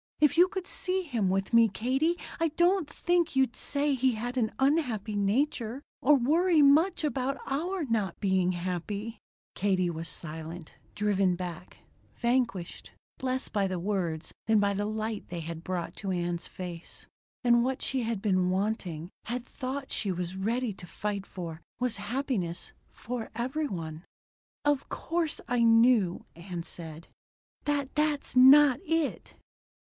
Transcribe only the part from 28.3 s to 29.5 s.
not it."